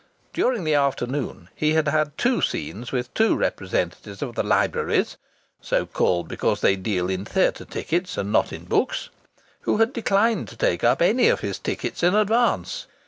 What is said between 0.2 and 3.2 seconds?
During the afternoon he had had two scenes with